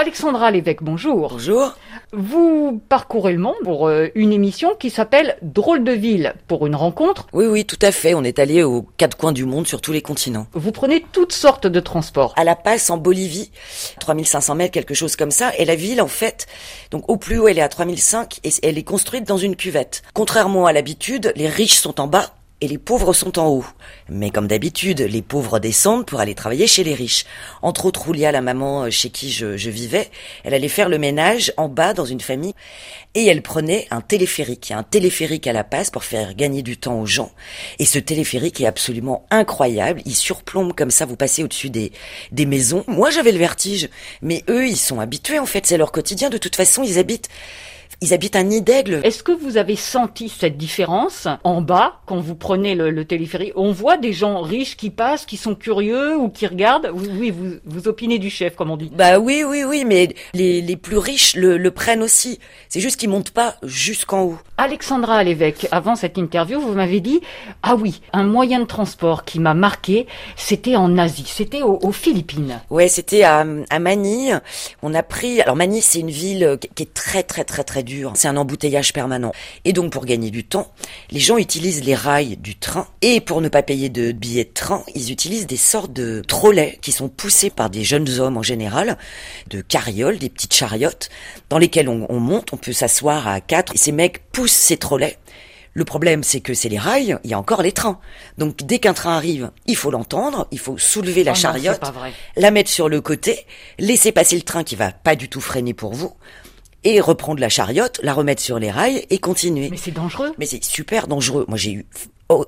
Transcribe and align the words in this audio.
Alexandra 0.00 0.50
Lévesque, 0.50 0.82
bonjour. 0.82 1.28
Bonjour. 1.28 1.74
Vous 2.14 2.80
parcourez 2.88 3.34
le 3.34 3.38
monde 3.38 3.56
pour 3.64 3.86
euh, 3.86 4.06
une 4.14 4.32
émission 4.32 4.74
qui 4.74 4.88
s'appelle 4.88 5.36
Drôle 5.42 5.84
de 5.84 5.92
ville 5.92 6.32
pour 6.48 6.66
une 6.66 6.74
rencontre. 6.74 7.26
Oui, 7.34 7.44
oui, 7.44 7.66
tout 7.66 7.78
à 7.82 7.92
fait. 7.92 8.14
On 8.14 8.24
est 8.24 8.38
allé 8.38 8.62
aux 8.62 8.80
quatre 8.96 9.18
coins 9.18 9.32
du 9.32 9.44
monde 9.44 9.66
sur 9.66 9.82
tous 9.82 9.92
les 9.92 10.00
continents. 10.00 10.46
Vous 10.54 10.72
prenez 10.72 11.04
toutes 11.12 11.34
sortes 11.34 11.66
de 11.66 11.80
transports. 11.80 12.32
À 12.38 12.44
La 12.44 12.56
Paz, 12.56 12.90
en 12.90 12.96
Bolivie, 12.96 13.50
3500 14.00 14.54
mètres, 14.54 14.72
quelque 14.72 14.94
chose 14.94 15.16
comme 15.16 15.30
ça. 15.30 15.52
Et 15.58 15.66
la 15.66 15.74
ville, 15.74 16.00
en 16.00 16.08
fait, 16.08 16.46
donc 16.90 17.06
au 17.10 17.18
plus 17.18 17.38
haut, 17.38 17.48
elle 17.48 17.58
est 17.58 17.62
à 17.62 17.68
3005 17.68 18.40
et 18.42 18.52
elle 18.62 18.78
est 18.78 18.84
construite 18.84 19.28
dans 19.28 19.36
une 19.36 19.54
cuvette. 19.54 20.00
Contrairement 20.14 20.64
à 20.64 20.72
l'habitude, 20.72 21.34
les 21.36 21.46
riches 21.46 21.76
sont 21.76 22.00
en 22.00 22.06
bas 22.06 22.32
et 22.60 22.68
les 22.68 22.78
pauvres 22.78 23.12
sont 23.12 23.38
en 23.38 23.48
haut. 23.48 23.64
Mais 24.08 24.30
comme 24.30 24.46
d'habitude, 24.46 25.00
les 25.00 25.22
pauvres 25.22 25.58
descendent 25.58 26.06
pour 26.06 26.20
aller 26.20 26.34
travailler 26.34 26.66
chez 26.66 26.84
les 26.84 26.94
riches. 26.94 27.24
Entre 27.62 27.86
autres, 27.86 28.02
Roulia, 28.02 28.32
la 28.32 28.42
maman 28.42 28.84
euh, 28.84 28.90
chez 28.90 29.10
qui 29.10 29.30
je, 29.30 29.46
vivais, 29.70 30.10
elle 30.44 30.54
allait 30.54 30.68
faire 30.68 30.88
le 30.88 30.98
ménage 30.98 31.52
en 31.56 31.68
bas 31.68 31.94
dans 31.94 32.04
une 32.04 32.20
famille 32.20 32.54
et 33.14 33.26
elle 33.26 33.42
prenait 33.42 33.86
un 33.90 34.00
téléphérique. 34.00 34.72
Un 34.72 34.82
téléphérique 34.82 35.46
à 35.46 35.52
la 35.52 35.64
passe 35.64 35.90
pour 35.90 36.04
faire 36.04 36.34
gagner 36.34 36.62
du 36.62 36.76
temps 36.76 37.00
aux 37.00 37.06
gens. 37.06 37.32
Et 37.78 37.84
ce 37.84 37.98
téléphérique 37.98 38.60
est 38.60 38.66
absolument 38.66 39.26
incroyable. 39.30 40.02
Il 40.04 40.14
surplombe 40.14 40.74
comme 40.74 40.90
ça, 40.90 41.06
vous 41.06 41.16
passez 41.16 41.42
au-dessus 41.42 41.70
des, 41.70 41.92
des 42.30 42.46
maisons. 42.46 42.84
Moi, 42.86 43.10
j'avais 43.10 43.32
le 43.32 43.38
vertige. 43.38 43.88
Mais 44.22 44.44
eux, 44.48 44.66
ils 44.66 44.76
sont 44.76 45.00
habitués 45.00 45.38
en 45.38 45.46
fait, 45.46 45.66
c'est 45.66 45.78
leur 45.78 45.92
quotidien. 45.92 46.28
De 46.30 46.38
toute 46.38 46.56
façon, 46.56 46.82
ils 46.82 46.98
habitent 46.98 47.28
ils 48.02 48.14
habitent 48.14 48.36
un 48.36 48.44
nid 48.44 48.62
d'aigle. 48.62 49.00
Est-ce 49.04 49.22
que 49.22 49.32
vous 49.32 49.58
avez 49.58 49.76
senti 49.76 50.28
cette 50.28 50.56
différence 50.56 51.28
en 51.44 51.60
bas 51.60 52.00
quand 52.06 52.18
vous 52.18 52.34
prenez 52.34 52.74
le, 52.74 53.04
téléphérique? 53.04 53.52
On 53.56 53.72
voit 53.72 53.98
des 53.98 54.12
gens 54.12 54.40
riches 54.40 54.76
qui 54.76 54.90
passent, 54.90 55.26
qui 55.26 55.36
sont 55.36 55.54
curieux 55.54 56.16
ou 56.16 56.30
qui 56.30 56.46
regardent. 56.46 56.90
Oui, 56.94 57.30
vous, 57.30 57.56
vous 57.64 57.88
opinez 57.88 58.18
du 58.18 58.30
chef, 58.30 58.56
comme 58.56 58.70
on 58.70 58.78
dit. 58.78 58.90
Bah 58.94 59.18
oui, 59.18 59.44
oui, 59.46 59.64
oui, 59.64 59.84
mais 59.86 60.14
les, 60.32 60.62
les 60.62 60.76
plus 60.76 60.96
riches 60.96 61.36
le, 61.36 61.58
le 61.58 61.70
prennent 61.70 62.02
aussi. 62.02 62.38
C'est 62.68 62.80
juste 62.80 62.98
qu'ils 62.98 63.10
montent 63.10 63.32
pas 63.32 63.56
jusqu'en 63.62 64.22
haut. 64.22 64.38
Alexandra 64.56 65.22
l'évêque, 65.22 65.68
avant 65.70 65.94
cette 65.94 66.16
interview, 66.16 66.60
vous 66.60 66.72
m'avez 66.72 67.00
dit 67.00 67.20
ah 67.62 67.74
oui, 67.74 68.00
un 68.12 68.24
moyen 68.24 68.60
de 68.60 68.64
transport 68.64 69.24
qui 69.24 69.40
m'a 69.40 69.54
marqué, 69.54 70.06
c'était 70.36 70.76
en 70.76 70.96
Asie, 70.96 71.24
c'était 71.26 71.62
aux, 71.62 71.92
Philippines. 71.92 72.60
Ouais, 72.70 72.88
c'était 72.88 73.24
à, 73.24 73.44
à 73.68 73.78
Manille. 73.78 74.40
On 74.82 74.94
a 74.94 75.02
pris. 75.02 75.40
Alors 75.40 75.56
Manille, 75.56 75.82
c'est 75.82 76.00
une 76.00 76.10
ville 76.10 76.58
qui 76.74 76.84
est 76.84 76.94
très 76.94 77.22
très 77.22 77.44
très 77.44 77.64
très 77.64 77.82
c'est 78.14 78.28
un 78.28 78.36
embouteillage 78.36 78.92
permanent. 78.92 79.32
Et 79.64 79.72
donc 79.72 79.92
pour 79.92 80.04
gagner 80.04 80.30
du 80.30 80.44
temps, 80.44 80.72
les 81.10 81.20
gens 81.20 81.38
utilisent 81.38 81.84
les 81.84 81.94
rails 81.94 82.36
du 82.36 82.56
train 82.56 82.88
et 83.02 83.20
pour 83.20 83.40
ne 83.40 83.48
pas 83.48 83.62
payer 83.62 83.88
de 83.88 84.12
billets 84.12 84.44
de 84.44 84.52
train, 84.52 84.82
ils 84.94 85.10
utilisent 85.10 85.46
des 85.46 85.56
sortes 85.56 85.92
de 85.92 86.22
trolleys 86.26 86.78
qui 86.82 86.92
sont 86.92 87.08
poussés 87.08 87.50
par 87.50 87.70
des 87.70 87.84
jeunes 87.84 88.08
hommes 88.18 88.36
en 88.36 88.42
général, 88.42 88.98
de 89.48 89.60
carrioles, 89.60 90.18
des 90.18 90.28
petites 90.28 90.54
chariotes, 90.54 91.08
dans 91.48 91.58
lesquelles 91.58 91.88
on, 91.88 92.06
on 92.08 92.20
monte, 92.20 92.52
on 92.52 92.56
peut 92.56 92.72
s'asseoir 92.72 93.28
à 93.28 93.40
quatre 93.40 93.74
et 93.74 93.78
ces 93.78 93.92
mecs 93.92 94.30
poussent 94.32 94.52
ces 94.52 94.76
trolleys. 94.76 95.16
Le 95.72 95.84
problème, 95.84 96.24
c'est 96.24 96.40
que 96.40 96.52
c'est 96.52 96.68
les 96.68 96.78
rails, 96.78 97.18
il 97.22 97.30
y 97.30 97.34
a 97.34 97.38
encore 97.38 97.62
les 97.62 97.72
trains. 97.72 98.00
Donc 98.38 98.56
dès 98.58 98.80
qu'un 98.80 98.92
train 98.92 99.16
arrive, 99.16 99.50
il 99.66 99.76
faut 99.76 99.90
l'entendre, 99.90 100.48
il 100.50 100.58
faut 100.58 100.78
soulever 100.78 101.22
la 101.22 101.32
oh 101.32 101.36
chariote, 101.36 101.80
la 102.36 102.50
mettre 102.50 102.70
sur 102.70 102.88
le 102.88 103.00
côté, 103.00 103.46
laisser 103.78 104.10
passer 104.10 104.36
le 104.36 104.42
train 104.42 104.64
qui 104.64 104.74
va 104.74 104.90
pas 104.90 105.14
du 105.14 105.28
tout 105.28 105.40
freiner 105.40 105.74
pour 105.74 105.94
vous 105.94 106.12
et 106.84 107.00
reprendre 107.00 107.40
la 107.40 107.48
chariote, 107.48 108.00
la 108.02 108.12
remettre 108.12 108.42
sur 108.42 108.58
les 108.58 108.70
rails 108.70 109.04
et 109.10 109.18
continuer. 109.18 109.68
Mais 109.70 109.76
c'est 109.76 109.90
dangereux. 109.90 110.32
Mais 110.38 110.46
c'est 110.46 110.62
super 110.64 111.08
dangereux. 111.08 111.44
Moi, 111.48 111.58
j'ai 111.58 111.72
eu 111.72 111.86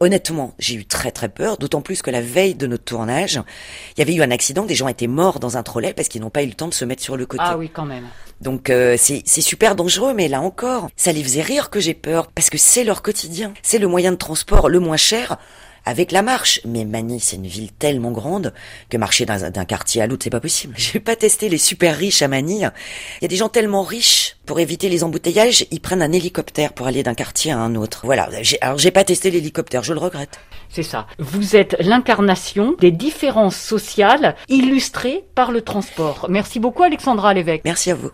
honnêtement, 0.00 0.54
j'ai 0.58 0.74
eu 0.74 0.84
très 0.84 1.10
très 1.10 1.28
peur, 1.28 1.56
d'autant 1.56 1.80
plus 1.80 2.02
que 2.02 2.10
la 2.10 2.20
veille 2.20 2.54
de 2.54 2.66
notre 2.66 2.84
tournage, 2.84 3.40
il 3.96 4.00
y 4.00 4.02
avait 4.02 4.14
eu 4.14 4.22
un 4.22 4.30
accident, 4.30 4.64
des 4.64 4.74
gens 4.74 4.88
étaient 4.88 5.06
morts 5.06 5.38
dans 5.38 5.56
un 5.56 5.62
trolley 5.62 5.92
parce 5.92 6.08
qu'ils 6.08 6.20
n'ont 6.20 6.30
pas 6.30 6.42
eu 6.42 6.46
le 6.46 6.54
temps 6.54 6.68
de 6.68 6.74
se 6.74 6.84
mettre 6.84 7.02
sur 7.02 7.16
le 7.16 7.26
côté. 7.26 7.44
Ah 7.46 7.56
oui, 7.56 7.70
quand 7.72 7.84
même. 7.84 8.06
Donc 8.40 8.70
euh, 8.70 8.96
c'est 8.98 9.24
super 9.40 9.74
dangereux, 9.74 10.14
mais 10.14 10.28
là 10.28 10.40
encore, 10.40 10.88
ça 10.96 11.12
les 11.12 11.22
faisait 11.22 11.42
rire 11.42 11.70
que 11.70 11.80
j'ai 11.80 11.94
peur, 11.94 12.28
parce 12.28 12.50
que 12.50 12.58
c'est 12.58 12.84
leur 12.84 13.02
quotidien, 13.02 13.52
c'est 13.62 13.78
le 13.78 13.88
moyen 13.88 14.12
de 14.12 14.16
transport 14.16 14.68
le 14.68 14.80
moins 14.80 14.96
cher 14.96 15.38
avec 15.84 16.12
la 16.12 16.22
marche. 16.22 16.60
Mais 16.64 16.84
Manille, 16.84 17.20
c'est 17.20 17.36
une 17.36 17.46
ville 17.46 17.72
tellement 17.72 18.10
grande 18.10 18.52
que 18.90 18.96
marcher 18.96 19.26
d'un 19.26 19.64
quartier 19.64 20.02
à 20.02 20.06
l'autre, 20.06 20.24
c'est 20.24 20.30
pas 20.30 20.40
possible. 20.40 20.74
J'ai 20.78 21.00
pas 21.00 21.16
testé 21.16 21.48
les 21.48 21.58
super 21.58 21.96
riches 21.96 22.22
à 22.22 22.28
Manille. 22.28 22.70
Il 23.20 23.22
y 23.22 23.24
a 23.24 23.28
des 23.28 23.36
gens 23.36 23.48
tellement 23.48 23.82
riches 23.82 24.36
pour 24.46 24.60
éviter 24.60 24.88
les 24.88 25.04
embouteillages, 25.04 25.66
ils 25.70 25.80
prennent 25.80 26.00
un 26.00 26.10
hélicoptère 26.10 26.72
pour 26.72 26.86
aller 26.86 27.02
d'un 27.02 27.14
quartier 27.14 27.52
à 27.52 27.58
un 27.58 27.74
autre. 27.74 28.00
Voilà. 28.04 28.30
Alors 28.62 28.78
j'ai 28.78 28.90
pas 28.90 29.04
testé 29.04 29.30
l'hélicoptère, 29.30 29.82
je 29.82 29.92
le 29.92 29.98
regrette. 29.98 30.40
C'est 30.70 30.82
ça. 30.82 31.06
Vous 31.18 31.54
êtes 31.54 31.76
l'incarnation 31.80 32.74
des 32.78 32.90
différences 32.90 33.56
sociales 33.56 34.36
illustrées 34.48 35.24
par 35.34 35.52
le 35.52 35.60
transport. 35.60 36.26
Merci 36.30 36.60
beaucoup 36.60 36.82
Alexandra 36.82 37.34
Lévesque. 37.34 37.62
Merci 37.64 37.90
à 37.90 37.94
vous. 37.94 38.10